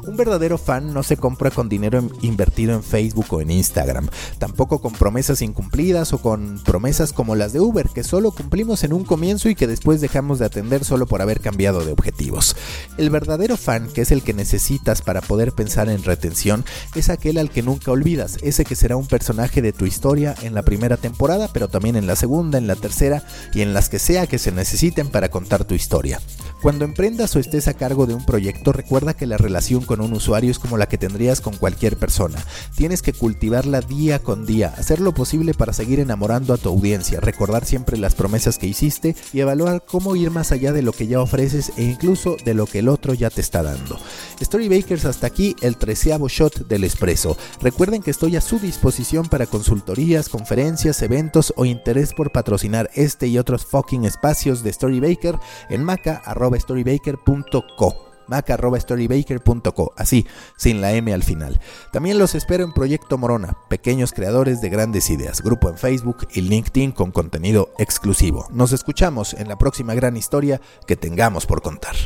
Un 0.06 0.16
verdadero 0.16 0.58
fan 0.58 0.92
no 0.92 1.02
se 1.02 1.16
compra 1.16 1.50
con 1.50 1.68
dinero 1.68 2.06
invertido 2.20 2.74
en 2.74 2.82
Facebook 2.82 3.26
o 3.30 3.40
en 3.40 3.50
Instagram, 3.50 4.08
tampoco 4.38 4.80
con 4.80 4.92
promesas 4.92 5.42
incumplidas 5.42 6.12
o 6.12 6.18
con 6.18 6.60
promesas 6.64 7.12
como 7.12 7.36
las 7.36 7.52
de 7.52 7.60
Uber, 7.60 7.88
que 7.88 8.02
solo 8.02 8.32
cumplimos 8.32 8.84
en 8.84 8.92
un 8.92 9.04
comienzo 9.04 9.48
y 9.48 9.54
que 9.54 9.66
después 9.66 10.00
dejamos 10.00 10.38
de 10.38 10.46
atender 10.46 10.84
solo 10.84 11.06
por 11.06 11.22
haber 11.22 11.40
cambiado 11.40 11.84
de 11.84 11.92
objetivos. 11.92 12.56
El 12.98 13.10
verdadero 13.10 13.56
fan, 13.56 13.88
que 13.88 14.02
es 14.02 14.10
el 14.10 14.22
que 14.22 14.34
necesitas 14.34 15.02
para 15.02 15.20
poder 15.20 15.52
pensar 15.52 15.88
en 15.88 16.02
retención, 16.02 16.64
es 16.94 17.08
aquel 17.08 17.38
al 17.38 17.50
que 17.50 17.62
nunca 17.62 17.92
olvidas, 17.92 18.38
ese 18.42 18.64
que 18.64 18.76
será 18.76 18.96
un 18.96 19.06
personaje 19.06 19.62
de 19.62 19.72
tu 19.72 19.86
historia 19.86 20.34
en 20.42 20.54
la 20.54 20.62
primera 20.62 20.96
temporada, 20.96 21.48
pero 21.52 21.68
también 21.68 21.96
en 21.96 22.06
la 22.06 22.16
segunda, 22.16 22.58
en 22.58 22.66
la 22.66 22.76
tercera 22.76 23.24
y 23.54 23.62
en 23.62 23.72
las 23.72 23.88
que 23.88 23.98
sea 23.98 24.26
que 24.26 24.38
se 24.38 24.52
necesiten 24.52 25.08
para 25.08 25.30
contar 25.30 25.64
tu 25.64 25.74
historia. 25.74 26.20
Cuando 26.60 26.84
emprendas 26.84 27.34
o 27.34 27.38
estés 27.38 27.68
a 27.68 27.74
cargo 27.74 28.06
de 28.06 28.14
un 28.14 28.24
proyecto, 28.24 28.72
recuerda 28.72 29.14
que 29.14 29.26
la 29.26 29.36
relación 29.36 29.52
relación 29.52 29.84
con 29.92 30.00
un 30.00 30.14
usuario 30.14 30.50
es 30.50 30.58
como 30.58 30.78
la 30.78 30.88
que 30.88 30.96
tendrías 30.96 31.42
con 31.42 31.54
cualquier 31.54 31.98
persona. 31.98 32.42
Tienes 32.74 33.02
que 33.02 33.12
cultivarla 33.12 33.82
día 33.82 34.20
con 34.20 34.46
día, 34.46 34.72
hacer 34.78 35.00
lo 35.00 35.12
posible 35.12 35.52
para 35.52 35.74
seguir 35.74 36.00
enamorando 36.00 36.54
a 36.54 36.56
tu 36.56 36.70
audiencia, 36.70 37.20
recordar 37.20 37.66
siempre 37.66 37.98
las 37.98 38.14
promesas 38.14 38.56
que 38.56 38.66
hiciste 38.66 39.14
y 39.34 39.40
evaluar 39.40 39.84
cómo 39.84 40.16
ir 40.16 40.30
más 40.30 40.50
allá 40.50 40.72
de 40.72 40.80
lo 40.80 40.92
que 40.92 41.08
ya 41.08 41.20
ofreces 41.20 41.72
e 41.76 41.82
incluso 41.82 42.38
de 42.42 42.54
lo 42.54 42.64
que 42.64 42.78
el 42.78 42.88
otro 42.88 43.12
ya 43.12 43.28
te 43.28 43.42
está 43.42 43.62
dando. 43.62 44.00
Storybakers 44.42 45.04
hasta 45.04 45.26
aquí 45.26 45.54
el 45.60 45.76
treceavo 45.76 46.26
shot 46.26 46.66
del 46.66 46.84
expreso. 46.84 47.36
Recuerden 47.60 48.00
que 48.00 48.12
estoy 48.12 48.36
a 48.36 48.40
su 48.40 48.58
disposición 48.58 49.28
para 49.28 49.44
consultorías, 49.44 50.30
conferencias, 50.30 51.02
eventos 51.02 51.52
o 51.54 51.66
interés 51.66 52.14
por 52.14 52.32
patrocinar 52.32 52.88
este 52.94 53.26
y 53.26 53.36
otros 53.36 53.66
fucking 53.66 54.06
espacios 54.06 54.62
de 54.62 54.72
Storybaker 54.72 55.38
en 55.68 55.84
maca.storybaker.co 55.84 58.11
maca.storybaker.co, 58.28 59.92
así, 59.96 60.26
sin 60.56 60.80
la 60.80 60.92
M 60.92 61.12
al 61.12 61.22
final. 61.22 61.60
También 61.92 62.18
los 62.18 62.34
espero 62.34 62.64
en 62.64 62.72
Proyecto 62.72 63.18
Morona, 63.18 63.56
pequeños 63.68 64.12
creadores 64.12 64.60
de 64.60 64.68
grandes 64.68 65.10
ideas, 65.10 65.42
grupo 65.42 65.68
en 65.68 65.78
Facebook 65.78 66.28
y 66.32 66.42
LinkedIn 66.42 66.92
con 66.92 67.10
contenido 67.10 67.70
exclusivo. 67.78 68.46
Nos 68.50 68.72
escuchamos 68.72 69.34
en 69.34 69.48
la 69.48 69.58
próxima 69.58 69.94
gran 69.94 70.16
historia 70.16 70.60
que 70.86 70.96
tengamos 70.96 71.46
por 71.46 71.62
contar. 71.62 71.96